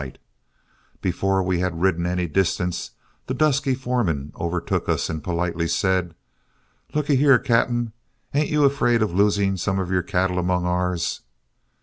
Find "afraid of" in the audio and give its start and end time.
8.65-9.13